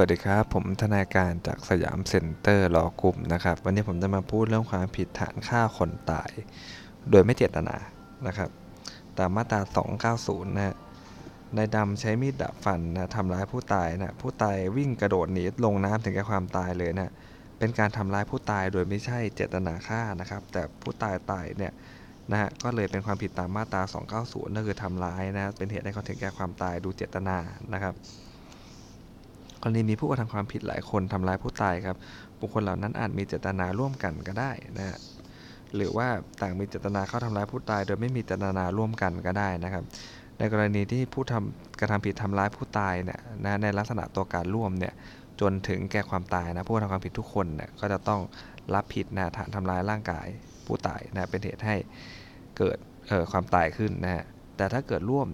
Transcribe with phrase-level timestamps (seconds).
[0.00, 6.30] วัสดีครับ ผมทนายการจาก Siam Center Law Group นะครับ วันนี้ผมจะมาพูดเรื่องความผิดฐานฆ่าคนตาย
[7.10, 7.76] โดยไม่เจตนา
[8.26, 8.50] นะครับ
[9.18, 9.60] ตามมาตรา
[10.10, 10.76] 290 นะฮะ
[11.56, 17.12] นายดำใช้มีดดาบฟันนะทำร้ายผู้ตายนะผู้ตายวิ่งกระโดดหนีลงน้ำถึงแก่ความตายเลยนะ
[17.58, 21.72] เป็นการทำร้ายผู้ตายโดยไม่ใช่เจตนาฆ่านะครับ แต่ผู้ตายตายเนี่ย
[22.30, 23.82] นะฮะก็เลยเป็นความผิดตามมาตรา
[24.18, 27.36] 290 นั่นคือทำร้ายนะเป็นเหตุให้เขาถึงแก่ความตายดูเจตนา
[27.74, 27.96] นะครับ
[29.62, 31.96] กรณีมีผู้กระทำความผิดหลายคนทำร้ายผู้ตายครับ
[32.40, 34.98] บุคคลเหล่านั้นอาจมีเจตนาร่วมกันก็ได้นะฮะ
[35.74, 36.08] หรือว่า
[36.40, 39.84] ต่างมีเจตนาเข้าทำร้ายผู้ตาย โดยไม่มีเจตนาร่วมกันก็ได้นะครับ
[40.38, 44.94] ในกรณีที่ผู้ทำกระทำผิดทำร้ายผู้ตายเนี่ยนะในลักษณะตัวการร่วมเนี่ย
[45.40, 48.20] จนถึงแก่ความตายนะผู้กระทำความผิดทุกคนเนี่ยก็จะต้อง
[48.74, 50.26] รับผิดนะฐานทำร้ายร่างกาย
[50.66, 51.76] ผู้ตายนะเป็นเหตุให้
[52.58, 52.78] เกิด
[53.32, 54.24] ความตายขึ้นนะฮะ
[54.56, 55.28] แต่ถ้าเกิดร่วม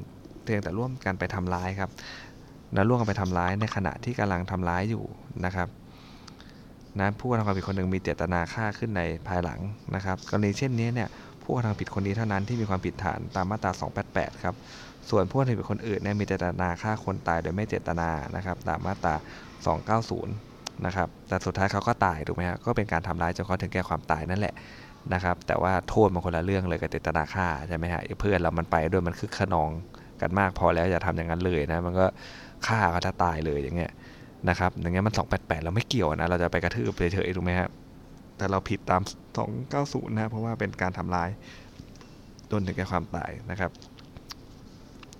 [0.44, 1.90] เพียงแต่ร่วมกันไปทำร้ายครับ
[2.76, 5.04] นะร่วมกันไปทำร้ายในขณะที่กำลังทำร้ายอยู่
[5.44, 5.68] นะครับ
[6.98, 9.60] นะผู้กระทำความผิดคนหนึ่งมีเจตนาฆ่าขึ้นในภายหลัง
[9.94, 11.08] นะครับกรณีเช่นนี้เนี่ย
[11.42, 13.72] ผู้กระทำผิดคนนี้เท่านั้นที่มีความผิดฐานตามมาตรา
[14.08, 14.54] 288 ครับ
[15.10, 19.14] ส่วนผู้กระทำผิดคนอื่นเนี่ยมีเจตนาฆ่าคนตายโดยไม่เจตนานะครับตามมาตรา
[20.00, 24.54] 290 นะครับ แต่สุดท้ายเขาก็ตายถูกไหมฮะก็เป็นการทำร้ายจนเขาถึงแก่ความตายนั่นแหละ
[25.14, 29.70] นะครับ แต่ว่าโทษมันคนละเรื่องเลยกับเจตนาฆ่าใช่ไหมฮะเพื่อนเรามันไปด้วยมันคือขนอง
[30.20, 32.06] กันมากพอแล้วอย่าทำอย่างนั้นเลยนะมันก็
[32.66, 33.92] ฆ่าเขาจะตายเลยอย่างเงี้ย
[34.48, 37.70] นะครับอย่างเงี้ยมัน 288 เราไม่เกี่ยวนะเราจะไปกระทืบเฉยๆถูกไหมครับ
[38.36, 39.02] แต่เราผิดตาม
[39.60, 41.28] 290 นะเพราะว่าเป็นการทำร้าย
[42.50, 43.70] จนถึงแก่ความตายนะครับ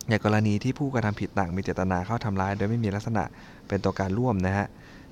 [0.08, 3.24] อย่างกรณีที่ผู้กระทำผิดต่างมีเจตนาเข้าทำร้าย โดยไม่มีลักษณะ
[3.68, 4.66] เป็นตัวการร่วมนะฮะ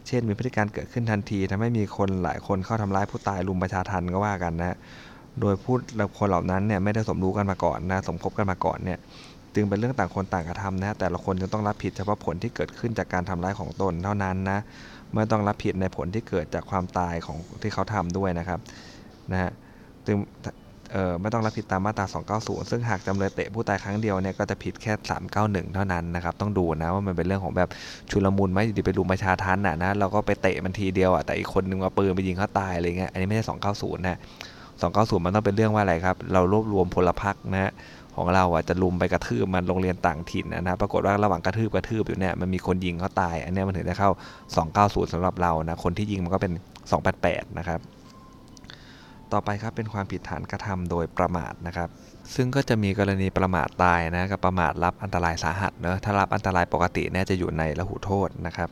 [0.07, 4.77] เช่นมีพฤติการเกิดขึ้นทันทีทำให้มีคนหลายคนเข้าทำร้ายผู้ตายรุมประชาทันก็ว่ากันนะฮะ
[5.41, 5.75] โดยผู้
[6.19, 8.99] คนเหล่านั้นเนี่ยไม่ได้สมรู้กันมาก่อนนะ สมคบกันมาก่อนเนี่ย
[9.55, 14.59] จึงเป็นเรื่องต่างคนต่างกระทำนะแต่ละคนจะต้องรับผิดเฉพาะผลที่เกิดขึ้นจากการทำร้ายของตนเท่านั้นนะ
[15.15, 18.61] ไม่ต้องรับผิดในผลที่เกิดจากความตายของที่เขาทำด้วยนะครับ
[19.33, 19.51] นะฮะ
[20.07, 20.17] จึง
[21.21, 22.07] ไม่ต้องรับผิดตามมาตรา
[22.39, 24.93] 290 ซึ่งหากจำเลยเตะผู้ตายครั้งเดียวเนี่ยก็จะผิดแค่
[25.33, 27.69] 391 เท่านั้นนะครับต้องดูนะว่ามันเป็นเรื่องของแบบ
[28.11, 33.45] ชุลมุนไหมอยู่ดีไปรุมประชาทันน่ะนะเราก็ไปเตะมันทีเดียวอะแต่อีกคนนึงมาปืนไปยิงเขาตายอะไรเงี้ยอันนี้ไม่ใช่
[33.75, 34.19] 290 นะ
[34.73, 37.73] 290 มันต้องเป็นเรื่องว่าอะไรครับ เรารวบรวมพลพรรคนะฮะ
[38.17, 44.11] ของเราอะจะลุมไปกระทืบมันโรงเรียนต่างถิ่นนะปรากฏว่าระหว่างกระทืบกระทืบอยู่เนี่ยมันมีคนยิงเขาตาย อันนี้มันถึงจะเข้า
[44.63, 46.53] 290สำหรับเรานะคนที่ยิงมันก็เป็น
[47.05, 47.81] 288 นะครับ
[49.33, 51.89] ต่อไปครับเป็นความผิดฐานกระทำโดยประมาทนะครับ
[52.35, 58.71] ซึ่งก็จะมีกรณีประมาทตายนะกับประมาทรับอันตรายสาหัสเนอะถ้ารับอันตรายปกติเนี่ยจะอยู่ในระหูโทษนะครับ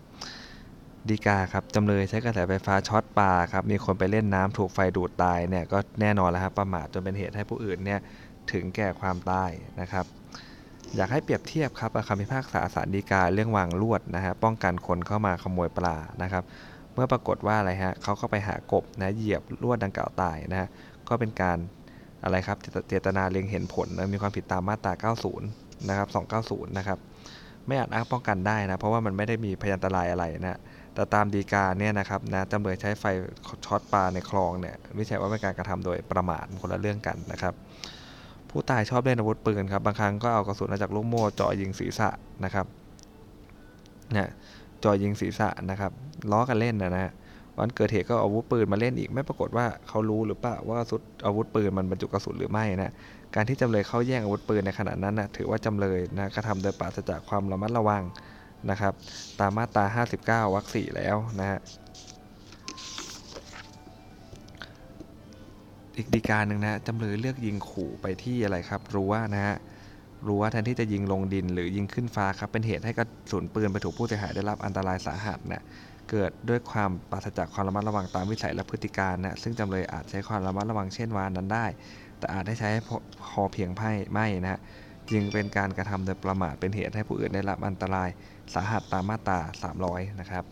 [1.08, 8.00] ดีกาครับจำเลยใช้กระแสไฟฟ้าช็อตปลาครับมีคนไปเล่นน้ำถูกไฟดูดตายเนี่ยก็แน่นอนแล้วครับประมาทจนเป็นเหตุให้ผู้อื่นเนี่ย
[8.52, 10.06] ถึงแก่ความตายนะครับ
[10.96, 16.44] อยากให้เปรียบเทียบครับคำพิพากษาศาลฎีกาเรื่องวางลวดนะฮะป้องกันคนเข้ามาขโมยปลานะครับ
[16.94, 20.68] เมื่อปรากฏว่าอะไรฮะเขาเข้าไปหากบนะเหยียบลวดดังกล่าวตายนะฮะ
[21.08, 21.58] ก็เป็นการ
[22.24, 22.56] อะไรครับ
[22.88, 26.08] เจตนาเล็งเห็นผลนะมีความผิดตามมาตรา 90 นะครับ
[26.42, 26.98] 290 นะครับ
[27.66, 30.58] ไม่อาจอ้างป้องกันได้นะ เพราะว่ามันไม่ได้มีพยานตรายอะไรนะ
[30.94, 33.04] แต่ตามดีกาเนี่ยนะครับนะจำเลยใช้ไฟ
[33.66, 37.54] ช็อตปลาในคลองเนี่ยไม่ใช่ว่าเป็นการกระทำโดยประมาทคนละเรื่องกันนะครับ
[38.52, 42.08] ผู้ตายชอบเล่นอาวุธปืนครับบางครั้งก็เอากระสุนมาจากลูกโม่เจาะยิงศีรษะ
[42.44, 42.66] นะครับ
[44.12, 44.28] เนี่ย
[44.80, 45.92] เจาะยิงศีรษะนะครับ
[46.30, 47.12] ล้อกันเล่นนะนะ
[47.58, 52.92] วันเกิดเหตุก็อาวุธปืนมาเล่นอีกไม่ปรากฏว่าเขารู้หรือเปล่าว่าสุดอาวุธปืนมันบรรจุกระสุนหรือไม่นะ
[53.34, 58.02] การที่จำเลยเข้าแย่งอาวุธปืนในขณะนั้นนะถือว่าจำเลยนะกระทำโดยปราศจากความระมัดระวัง
[58.70, 58.92] นะครับ
[59.40, 59.84] ตามมาตรา
[60.46, 61.60] 59 วรรคสี่แล้วนะฮะ
[65.96, 69.56] อีกดีการหนึ่งนะจำเลยเลือกยิงขู่ไปที่อะไรครับรั้วนะฮะ
[70.26, 75.62] รั้วแทนที่จะยิงลงดินหรือยิงขึ้นฟ้าครับเป็นเหตุให้กระสุนปืนไปถูกผู้เสียหายได้รับอันตรายสาหัสนะ
[76.10, 81.66] เกิดด้วยความปราศจากความระมัดระวังตามวิสัยและพฤติการนะซึ่งจำเลยอาจใช้ความระมัดระวังเช่นวานนั้นได้
[82.18, 82.70] แต่อาจได้ใช้
[83.30, 84.60] พอเพียงไพ่ไม่นะ
[85.10, 88.08] จึงเป็นการกระทำโดยประมาทเป็นเหตุให้ผู้อื่นได้รับอันตราย
[88.54, 89.38] สาหัสตามมาตรา
[89.80, 90.44] 300 นะครับ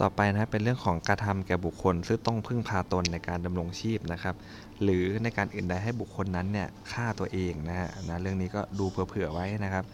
[0.00, 4.34] ต่อไปนะเป็นเรื่องของการทำแก่บุคคล ซึ่งต้องพึ่งพาตนในการดำรงชีพนะครับ
[4.82, 9.84] หรือในการอื่นใดให้บุคคลนั้นเนี่ยฆ่าตัวเองนะฮะนะเรื่องนี้ก็ดูเผื่อๆไว้นะครับ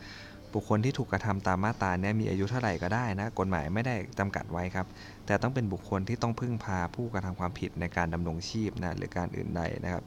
[0.55, 4.87] บุคคลที่ถูกกระทำตามมาตราเนี่ยมีอายุเท่าไหร่ก็ได้นะกฎหมายไม่ได้จำกัดไว้ครับ
[5.27, 10.05] แต่ต้องเป็นบุคคลที่ต้องพึ่งพาผู้กระทำความผิดในการดำรงชีพนะหรือการอื่นใดนะครับ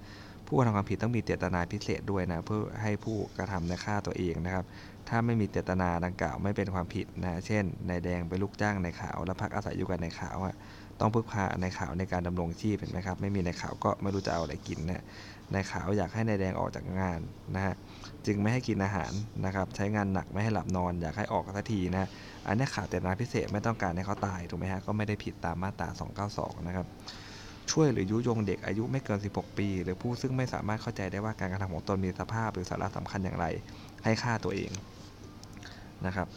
[0.47, 4.65] ผู้กระทำความผิดต้องมีเจตนาพิเศษด้วยนะเพื่อให้ผู้กระทำในฆ่าตัวเองนะครับ
[5.09, 10.55] ถ้าไม่มีเจตนาดังกล่าวไม่เป็นความผิดนะ เช่นนายแดงไปลูกจ้างในขาว แล้วพักอาศัยอยู่กันในขาวอะ
[10.99, 15.03] ต้องพึ่งพาในขาวในการดำรงชีพเห็นไหมครับ ไม่มีในขาวก็ไม่รู้จะเอาอะไรกินนะ
[15.53, 17.19] ในขาวอยากให้ในแดงออกจากงาน
[17.55, 17.75] นะฮะ
[18.25, 19.11] จึงไม่ให้กินอาหาร
[19.45, 22.09] นะครับ ใช้งานหนักไม่ให้หลับนอนอยากให้ออกสักทีนะ
[22.47, 25.87] อันนี้ขาดแต่นาพิเศษไม่ต้องการให้เขาตายถูกไหมฮะก็ไม่ได้ผิดตามมาตรา
[26.27, 26.87] 292 นะครับ
[27.71, 33.45] ช่วยหรือยุยงเด็กอายุไม่เกิน 16 ปี หรือผู้ซึ่งไม่สามารถเข้าใจได้ว่าการกระทำของตนมีสภาพหรือสาระสำคัญอย่างไร
[34.03, 34.71] ให้ฆ่าตัวเอง
[36.05, 36.27] นะครับ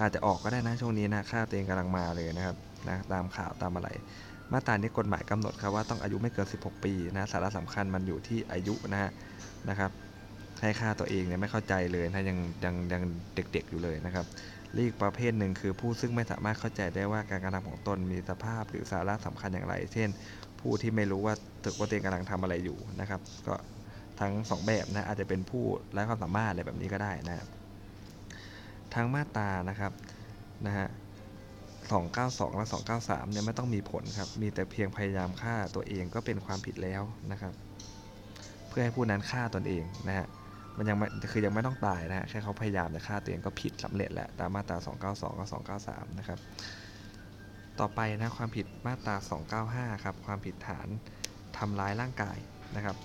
[0.00, 2.56] อาจจะออกก็ได้นะช่วงนี้นะฆ่าตัวเองกำลังมาเลยนะครับ
[2.88, 3.88] นะตามข่าวตามอะไร
[4.52, 9.10] มาตรานี้กฎหมายกำหนดครับว่าต้องอายุไม่เกิน 16 ปีนะสาระสำคัญมันอยู่ที่อายุนะฮะ
[9.68, 9.90] นะครับ
[10.60, 13.02] ให้ฆ่าตัวเองเนี่ยไม่เข้าใจเลยนะยังยังยัง
[13.34, 14.26] เด็กๆอยู่เลยนะครับ
[14.76, 20.08] ลีกประเภทหนึ่งคือผู้ซึ่งไม่สามารถเข้าใจได้ว่าการกระทำของตนมีสภาพหรือสาระสำคัญอย่างไร เช่น
[20.60, 21.34] ผู้ที่ไม่รู้ว่า
[21.64, 23.54] ตึกว่าตัวเองกำลังทำอะไรอยู่นะครับ ก็
[24.20, 27.48] ทั้งสองแบบนะอาจจะเป็นผู้ไร้ความสามารถอะไรแบบนี้ก็ได้นะครับ
[28.94, 29.92] ทั้งมาตรานะครับ
[30.66, 30.88] นะฮะ
[31.92, 32.66] 292 และ
[32.98, 37.02] 293 เนี่ยไม่ต้องมีผลครับ มีแต่เพียงพยายามฆ่าตัวเองก็เป็นความผิดแล้ว
[37.32, 37.52] นะครับ
[38.68, 40.26] เพื่อให้ผู้นั้นฆ่าตนเองนะฮะ
[40.76, 45.48] มันยังไม่คือยังไม่ต้องตายนะฮะ แค่เขาพยายามจะฆ่าตัวเองก็ผิดสำเร็จแล้วตามมาตรา 292 กับ
[45.80, 46.38] 293 นะครับ
[47.80, 49.16] ต่อไปนะความผิดมาตรา
[49.94, 50.88] 295 ครับ ความผิดฐาน
[51.58, 52.38] ทำร้ายร่างกาย
[52.76, 52.96] นะครับ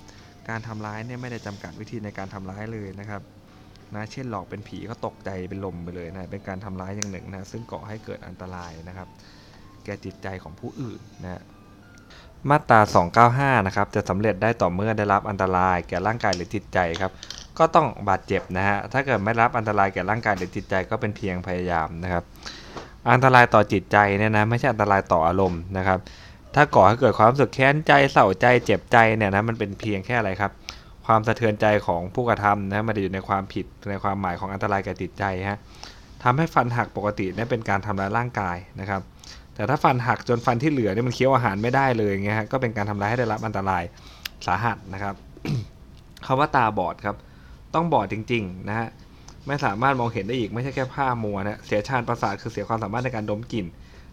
[0.50, 3.22] การทำร้ายเนี่ยไม่ได้จำกัดวิธีในการทำร้ายเลยนะครับ
[3.96, 9.08] นะเช่นหลอกเป็นผีก็ตกใจเป็นลมไปเลยนะเป็นการทำร้ายอย่างหนึ่งนะซึ่งก่อให้เกิดอันตรายนะครับ
[9.86, 11.42] แก่จิตใจของผู้อื่นนะ
[12.50, 12.80] มาตรา
[13.60, 17.12] 295 นะครับ จะสำเร็จได้ต่อเมื่อได้รับอันตรายแก่ร่างกายหรือจิตใจครับ
[17.60, 22.24] ก็ต้องบาดเจ็บนะฮะ ถ้าเกิดไม่รับอันตรายแก่ร่างกายหรือจิตใจก็เป็นเพียงพยายามนะครับ
[23.12, 26.00] อันตรายต่อจิตใจเนี่ยนะ ไม่ใช่อันตรายต่ออารมณ์นะครับ
[26.56, 30.52] ถ้าก่อให้เกิดความรู้สึกแค้นใจเศร้าใจเจ็บใจเนี่ยนะ มันเป็นเพียงแค่อะไรครับ
[31.12, 35.60] ความสะเทือนใจของผู้กระทำนะมันจะอยู่ในความผิดในความหมายของอันตรายแก่จิตใจฮะ
[36.24, 39.02] ทำให้ฟันหักปกติเนี่ยเป็นการทำร้ายร่างกายนะครับ
[39.56, 43.84] แต่ถ้าฟันหักจนฟันที่เหลือเนี่ยมันเคี้ยวอาหารไม่ได้เลยเงี้ยฮะก็เป็นการทำร้ายให้ได้รับอันตราย
[44.46, 45.16] สาหัสนะครับ
[46.26, 47.16] คำว่าตาบอดครับ
[47.76, 48.88] ต้องบอดจริงๆนะฮะ
[49.48, 53.66] ไม่สามารถมองเห็นได้อีกไม่ใช่แค่ผ้ามัวนะเสียชาญประสาทคือเสียความสามารถในการดมกลิ่น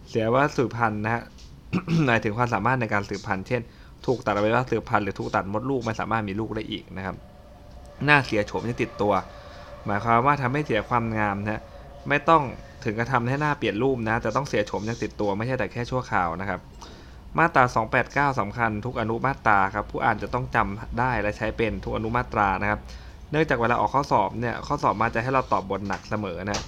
[0.09, 1.23] เสียว่าสืบพันธุ์นะฮะ
[2.05, 3.61] หมายถึงความสามารถในการสืบพันธุ์เช่น
[4.07, 7.15] ถูกตัดอวัยวะสืบพันธุ์หรือถูกตัดมดลูกไม่สามารถมีลูกได้อีกนะครับ
[8.05, 9.13] หน้าเสียโฉมที่ติดตัว
[9.85, 11.61] หมายความว่าทำให้เสียความงามนะ
[12.09, 12.43] ไม่ต้อง
[12.85, 16.59] ถึงกระทำให้หน้าเปลี่ยนรูปนะแต่ต้องเสียโฉมยังติดตัวไม่ใช่แต่แค่ชั่วคราวนะครับ
[17.37, 17.63] มาตรา
[18.33, 22.79] 289สำคัญทุกอนุมาตราครับผู้อ่านจะต้องจำได้และใช้เป็นทุกอนุมาตรานะครับ
[23.31, 26.63] เนื่องจากเวลาออกข้อสอบเนี่ยข้อสอบมาจะให้เราตอบบทหนักเสมอนะ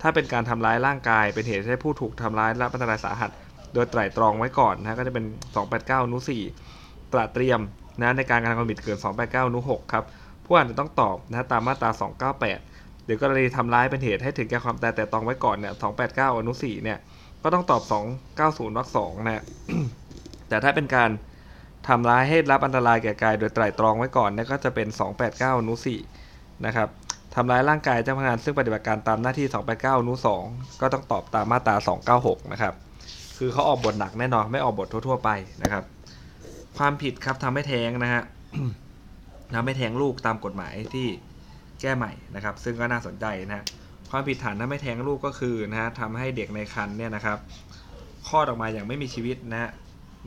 [0.00, 3.30] ถ้าเป็นการทำร้ายร่างกาย เป็นเหตุให้ผู้ถูกทำร้ายรับอันตรายสาหัส
[3.74, 5.24] โดยไตร่ตรองไว้ก่อนนะก็จะเป็น
[5.64, 6.81] 289 อนุ 4
[7.12, 7.60] ตระเตรียม
[8.00, 10.04] นะในการกระทำความผิดเกิน 289นุ6ครับ
[10.44, 11.90] ผู้อ่านจะต้องตอบนะตามมาตรา
[12.46, 16.98] 298เดี๋ยวกรณีทำร้ายเป็นเหตุให้ถึงแก่ความตายแต่ตรองไว้ก่อนเนี่ย289 อนุ4เนี่ย
[17.42, 19.42] ก็ต้องตอบ 290วรรค2นะ
[20.48, 21.10] แต่ถ้าเป็นการ
[21.88, 24.88] ทำร้ายให้รับอันตรายแก่กายโดยไตร่ตรองไว้ก่อนเนี่ยก็จะเป็น
[25.22, 25.74] 289อนุ
[26.16, 26.88] 4นะครับ
[27.34, 30.14] ทำร้ายร่างกายเจ้าพนักงานซึ่งปฏิบัติการตามหน้าที่ 289อนุ
[30.46, 31.74] 2ก็ต้องตอบตามมาตรา
[32.14, 32.74] 296 นะครับ
[33.38, 35.30] คือเขาออกบทหนักแน่นอน ไม่ออกบททั่ว ๆ ไป
[35.62, 35.84] นะครับ
[36.78, 38.22] ความผิดครับทำให้แท้งนะฮะ
[39.54, 41.08] ทำให้แท้งลูกตามกฎหมายที่
[41.80, 43.64] แก้ใหม่นะครับ ซึ่งก็น่าสนใจนะฮะ
[44.10, 47.38] ความผิดฐานทำให้แท้งลูกก็คือนะฮะทำให้เด็กในครรภ์เนี่ยนะครับ
[48.28, 49.70] คลอดออกมาอย่างไม่มีชีวิตนะฮะ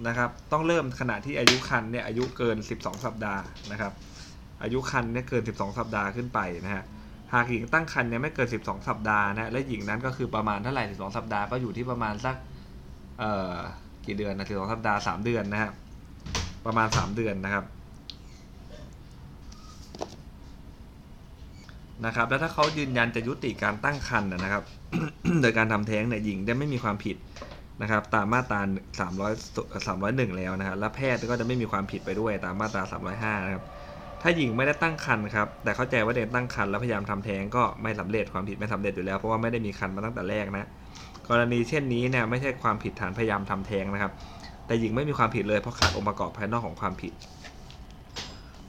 [0.07, 3.93] นะครับ ต้องเริ่มขณะที่อายุครรภ์เนี่ยอายุเกิน 12 สัปดาห์นะครับ
[4.63, 6.83] อายุครรภ์เนี่ยเกิน 12 สัปดาห์ขึ้นไปนะฮะ
[7.33, 12.35] หากหญิงตั้งครรภ์เนี่ยไม่เกิน 12 สัปดาห์นะและหญิงนั้นก็คือประมาณเท่าไหร่ 12 สัปดาห์ก็อยู่ที่ประมาณสัก
[13.19, 13.55] เอ่อ
[14.05, 15.71] กี่เดือนนะ12 สัปดาห์ 3 เดือนนะฮะ
[16.65, 17.65] ประมาณ 3 เดือนนะครับ
[22.05, 24.63] นะครับแล้วถ้าเขายืนยันจะยุติการตั้งครรภ์นะครับ
[25.41, 27.17] โดยการทำแท้งเนี่ยหญิงได้ไม่มีความผิด
[27.81, 28.61] นะครับ ตามมาตรา
[29.09, 32.83] 300 301 แล้วนะฮะและแพทย์ก็จะไม่มีความผิดไปด้วยตามมาตรา
[33.39, 33.63] 305 นะครับ
[34.21, 40.67] ถ้าหญิงไม่ได้ตั้งครรภ์ครับ แต่เข้าใจว่าเด็กตั้งครรภ์แล้วพยายามทำแท้งก็ไม่สำเร็จความผิดไม่สำเร็จอยู่แล้วเพราะว่าไม่ได้มีครรภ์มาตั้งแต่แรกนะ
[41.29, 44.11] กรณีเช่นนี้เนี่ยไม่ใช่ความผิดฐานพยายามทำแท้งนะครับ
[44.67, 47.13] แต่หญิงไม่มีความผิดเลยเพราะขาดองค์ประกอบภายนอกของความผิด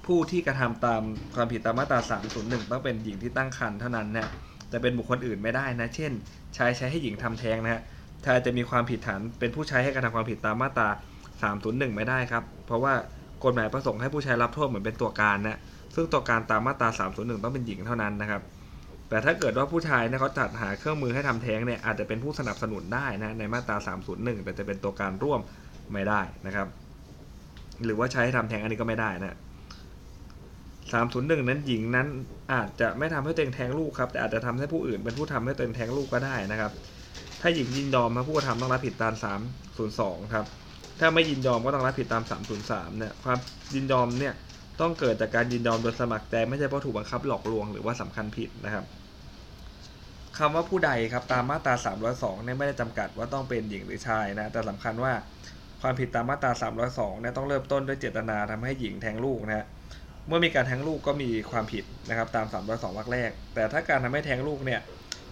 [0.06, 1.02] ผู้ที่กระทำตาม
[1.34, 2.00] ความผิดตามมาตรา
[2.36, 4.28] 301 ต้องเป็นหญิงที่ตั้งครรภ์เท่านั้นนะ
[4.72, 6.12] จะเป็นบุคคลอื่นไม่ได้นะ เช่น
[6.56, 7.80] ชายใช้ให้หญิงทำแท้งนะฮะ
[8.24, 10.88] ชายจะมีความผิดฐานเป็นผู้ใช้ให้กระทำความผิดตามมาตรา
[11.42, 12.94] 301 ไม่ได้ครับ เพราะว่า
[13.44, 15.58] กฎหมายประสงค์ให้ผู้ใช้รับโทษเหมือนเป็นตัวการนะ
[15.94, 18.42] ซึ่งตัวการตามมาตรา 301 ต้องเป็นหญิงเท่านั้นนะครับ
[19.08, 23.76] แต่ถ้าเกิดว่าผู้ชายเนี่ยเขาจัดหาเครื่องมือให้ทำแท้งเนี่ยอาจจะเป็นผู้สนับสนุนได้นะในมาตรา
[24.10, 25.40] 301 แต่จะเป็นตัวการร่วม
[25.92, 26.68] ไม่ได้นะครับ
[27.84, 29.36] หรือว่าใช้ให้ทำแทงอันนี้ก็ไม่ได้นะ
[30.90, 32.06] 301นั้นหญิงนั้น
[32.52, 36.72] อาจจะไม่ทำให้ตัวเองแทงลูกครับแต่อาจจะทำให้ผู้อื่นเป็นผู้ทำให้ตัวเองแทงลูกก็ได้นะครับ
[37.40, 39.14] ถ้าหญิงยินยอมผู้กระทำต้องรับผิดตาม
[39.74, 40.46] 302ครับ
[41.00, 42.22] ถ้าไม่ยินยอมก็ต้องรับผิดตาม
[42.60, 43.38] 303เนี่ยความ
[43.74, 44.34] ยินยอมเนี่ย
[44.80, 48.84] ต้องเกิดจากการยินยอมโดยสมัครใจไม่ใช่เพราะถูกบังคับหลอกลวงหรือว่าสำคัญผิดนะครับ
[50.38, 51.74] คำว่าผู้ใดครับตามมาตรา
[52.10, 55.12] 302เนี่ยไม่ได้จำกัดว่าต้องเป็นหญิงหรือชายนะแต่สำคัญว่า
[55.83, 56.52] ความผิดตามมาตรา
[56.87, 59.66] 302เนี่ยต้องเริ่มต้นด้วยเจตนาทำให้หญิงแทงลูกนะฮะ
[60.26, 64.80] เมื่อมีการแทงลูกก็มีความผิดนะครับตาม 302วรรคแรก แต่ถ้าการทำให้แทงลูกเนี่ย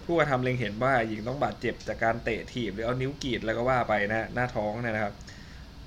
[0.05, 5.13] ผู้กระทำเล็งเห็นว่าหญิงต้องบาดเจ็บจากการเตะถีบหรือเอานิ้วกรีดแล้วก็ว่าไปนะหน้าท้องเนี่ยนะครับ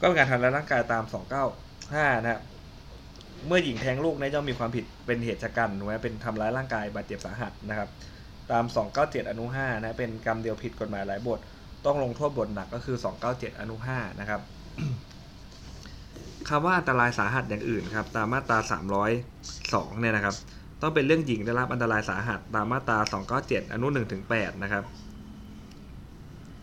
[0.01, 1.05] ก็เป็นการทำร้ายร่างกายตาม
[1.65, 2.41] 295 นะ
[3.47, 7.89] เมื่อหญิงแทงลูกเนี่ยย่อมมีความผิดเป็นเหตุชะกันหรือว่าเป็นทำร้ายร่างกายบาดเจ็บสาหัสนะครับ
[8.51, 8.65] ตาม
[8.99, 11.39] 297 อนุ5นะเป็นกรรมเดียวผิดกฎหมายหลายบท
[11.87, 12.97] ต้องลงโทษบทหนักก็คือ
[13.29, 14.41] 297 อนุ 5 นะครับ
[16.49, 18.59] คำว่าอันตรายสาหัสอย่างอื่นครับตามมาตรา
[19.31, 20.35] 302 เนี่ยนะครับ
[20.83, 22.99] ต้องเป็นเรื่องหญิงได้รับอันตรายสาหัสตามมาตรา
[23.37, 24.85] 297 อนุ 1 ถึง 8 นะครับ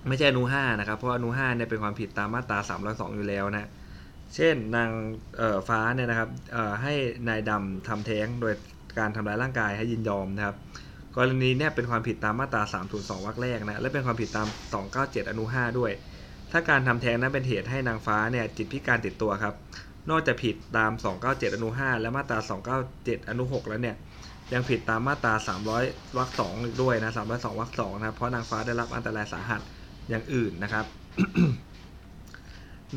[0.07, 2.57] ไม่ใช่อนุ 5 นะครับ เพราะอนุ 5 เนี่ยเป็นความผิดตามมาตรา
[2.87, 3.69] 302 อยู่แล้วนะ
[4.35, 4.89] เช่นนาง
[5.67, 6.29] ฟ้าเนี่ยนะครับ
[6.81, 6.93] ให้
[7.27, 8.53] นายดำทำแท้งโดย
[8.99, 10.55] การทำร้ายร่างกายให้ยินยอมนะครับ
[11.15, 12.61] กรณีเนี่ยเป็นความผิดตามมาตรา
[12.93, 14.47] 302 วรรคแรกนะและเป็นความผิดตาม
[14.89, 15.91] 297 อนุ 5 ด้วย
[16.51, 19.53] ถ้าการทำแท้งนั้นเป็นเหตุให้นางฟ้าเนี่ยจิตพิการติดตัวครับ
[20.09, 20.91] นอกจากผิดตาม
[21.23, 22.39] 297 อนุ 5 และมาตรา
[22.83, 23.95] 297 อนุ 6 แล้วเนี่ย
[24.53, 25.33] ยังผิดตามมาตรา
[25.77, 29.61] 300 วรรค2อีกด้วยนะ 302 วรรค2นะเพราะนางฟ้าได้รับอันตรายสาหัส
[30.09, 30.85] อย่างอื่นนะครับ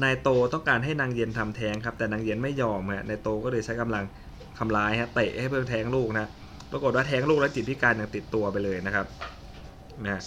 [0.02, 4.04] นายโตต้องการให้นางเย็นทำแท้งครับแต่นางเย็นไม่ยอมฮะนายโตก็เลยใช้กำลัง
[4.58, 6.26] ทำร้ายฮะเตะให้เพื่อแท้งลูกนะ
[6.70, 9.06] ปรากฏว่าแท้งลูกแล้วจิตพิการยังติดตัวไปเลยนะครับ
[10.06, 10.20] นะ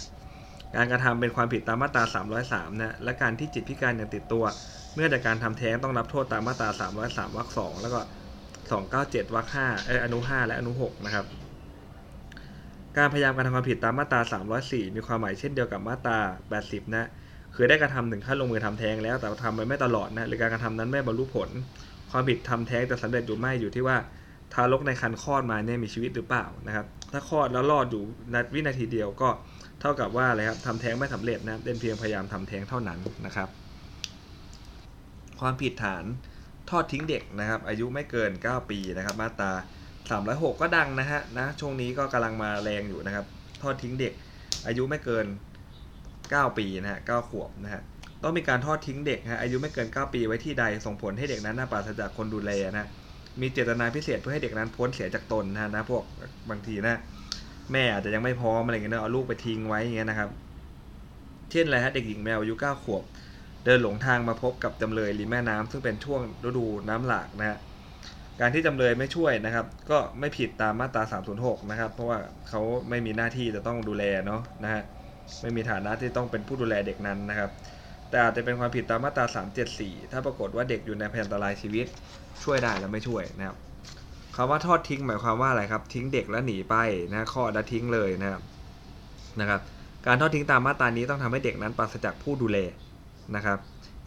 [0.76, 2.04] การกระทำเป็นความผิดตามมาตรา
[2.42, 4.44] 303 นะ และการที่จิตพิการยังติดตัว
[4.94, 8.00] เนื่องจากการทำแท้งต้องรับโทษตามมาตรา 303 วรรค 2 แล้วก็
[8.66, 11.26] 297 วรรค 5 เอออนุ 5 และอนุ 6 นะครับ
[12.96, 14.20] การพยายามการทำความผิดตามมาตรา
[14.58, 16.18] 304 มีความหมายเช่นเดียวกับมาตรา
[16.56, 17.08] 80 นะ
[17.54, 21.48] คือได้กระทำถึงขั้นลงมือทำแท้งแล้วแต่ทำไปไม่ตลอดนะ หรือการกระทำนั้นไม่บรรลุผล
[22.10, 23.96] ความผิดทำแท้งจะสำเร็จหรือไม่อยู่ที่ว่า
[24.52, 28.02] ทารกในครรภ์คลอดมาเนี่ยมีชีวิตหรือเปล่านะครับ ถ้าคลอดแล้วรอดอยู่
[28.34, 29.28] นาวินาทีเดียวก็
[29.80, 33.48] เท่ากับว่าอะไรครับทำแท้งไม่สำเร็จนะเป็นเพียงพยายามทำแท้งเท่านั้นนะครับ
[35.40, 36.04] ความผิดฐาน
[36.70, 39.52] ทอดทิ้งเด็กนะครับ อายุไม่เกิน 9 ปีนะครับ มาตรา
[40.02, 43.26] 306 ก็ดังนะฮะนะช่วงนี้ก็กำลังมาแรงอยู่นะครับ
[43.62, 44.12] ทอดทิ้งเด็ก
[44.66, 45.26] อายุไม่เกิน
[45.92, 47.82] 9 ปีนะฮะ9ขวบนะฮะ
[48.22, 52.88] ต้องมีการทอดทิ้งเด็กฮะอายุไม่เกิน 9 ปีไว้ที่ใดส่งผลให้เด็กนั้นน่าปราศจากคนดูแลนะ
[53.40, 56.02] มีเจตนาพิเศษเพื่อให้เด็กนั้นพ้นเสียจากตนนะนะพวก
[56.50, 56.96] บางทีนะ
[57.72, 60.30] แม่อาจจะยังไม่พร้อมอะไรเงี้ยเอาลูกไปทิ้งไว้อย่างเงี้ยนะครับ
[61.50, 63.02] เช่นอะไรฮะเด็กหญิงแมวอายุเก้าขวบ
[63.64, 67.58] เดินหลงทางมาพบกับจำเลยริมแม่น้ำซึ่งเป็นช่วงฤดูน้ำหลากนะฮะ
[68.40, 71.02] การที่จำเลยไม่ช่วยนะครับ ก็ไม่ผิดตามมาตรา
[71.38, 74.82] 306 นะครับ เพราะว่าเขาไม่มีหน้าที่จะต้องดูแลเนาะนะฮะ
[75.42, 77.50] ไม่มีฐานะที่ต้องเป็นผู้ดูแลเด็กนั้นนะครับ
[78.12, 79.26] แต่อาจจะเป็นความผิดตามมาตรา
[79.68, 81.86] 374 ถ้าปรากฏว่าเด็กอยู่ในพยันตรายชีวิต
[82.42, 83.56] ช่วยได้แล้วไม่ช่วยนะครับ
[84.36, 86.76] คำว่าทอดทิ้งหมายความว่าอะไรครับ ทิ้งเด็กแล้วหนีไป
[87.12, 88.42] นะข้อดัทิ้งเลยนะครับ
[89.40, 89.60] นะครับ
[90.06, 92.58] การทอดทิ้งตามมาตรานี้ต้องทำให้เด็กนั้นปราศจากผู้ดูแล
[93.36, 93.58] นะครับ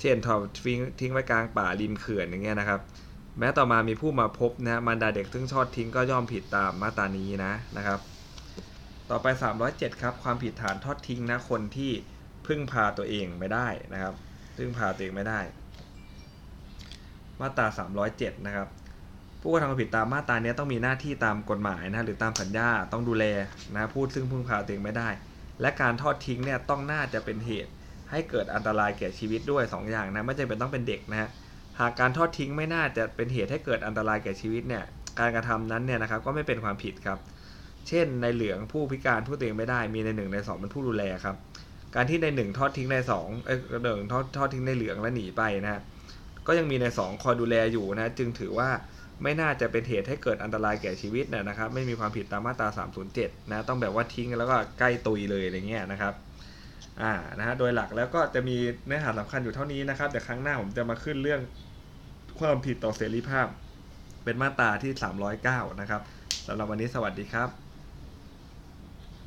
[0.01, 2.79] เช่นทอดทิ้งทิ้งไว้กลางป่าริมเขื่อนอย่างเงี้ยนะครับ
[3.39, 7.99] แม้ต่อมามีผู้มาพบนะมารดาเด็กซึ่งทอดทิ้งก็ย่อมผิดตามมาตรานี้นะนะครับ
[9.09, 9.27] ต่อไป
[9.65, 11.91] 307 ครับ ความผิดฐานทอดทิ้งนะคนที่
[12.47, 14.13] พึ่งพาตัวเองไม่ได้นะครับ
[14.57, 15.39] พึ่งพาตัวเองไม่ได้
[17.41, 17.67] มาตรา
[18.07, 18.67] 307 นะครับ
[19.41, 23.25] ผู้กระทำความผิดตามมาตรานี้ต้องมีหน้าที่ตามกฎหมายนะหรือตามสัญญาต้องดูแล
[23.73, 25.09] นะพูดซึ่งพึ่งพาตัวเองไม่ได้
[25.61, 27.71] และการทอดทิ้งเนี่ยต้องน่าจะเป็นเหตุ
[28.11, 31.29] ให้เกิดอันตรายแก่ชีวิตด้วย 2ออย่างนะไม่จำเป็นต้องเป็นเด็กนะฮะ
[31.79, 34.83] หากการทอดทิ้งไม่น่าจะเป็นเหตุให้เกิดอันตรายแก่ชีวิตเนี่ย
[35.19, 37.19] การกระทำนั้นเนี่ยนะครับก็ไม่เป็นความผิดครับ
[37.87, 41.35] เช่นในเหลืองผู้พิการผู้ตัวเองไม่ได้มีในหนึ่งในสองเป็นผู้ดูแลครับ
[41.95, 45.81] การที่ในหนึ่งทอดทิ้งในสองเอ้ยหนึ่งทอดทอดทิ้งในเหลืองและหนีไปนะฮะ
[46.47, 48.69] ก็ยังมีในสองคอยดูแลอยู่นะจึงถือว่า
[49.23, 52.67] ไม่น่าจะเป็นเหตุให้เกิดอันตรายแก่ชีวิตนะครับ ไม่มีความผิดตามมาตรา
[53.09, 56.13] 307 นะต้องแบบว่าทิ้งแล้วก็ใกล้ตุยเลยอะไรเงี้ยนะครับ
[57.01, 61.41] อ่านะฮะโดยหลักแล้วก็จะมีเนื้อหาสำคัญอยู่เท่านี้นะครับแต่ครั้งหน้าผมจะมาขึ้นเรื่อง
[62.39, 63.47] ความผิดต่อเสรีภาพ
[64.23, 64.91] เป็นมาตราที่
[65.35, 66.01] 309 นะครับ
[66.47, 67.64] สำหรับวันนี้สวัสดีครับ